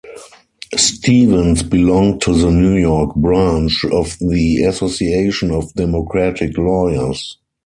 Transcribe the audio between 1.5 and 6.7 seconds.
belonged to the New York branch of the Association of Democratic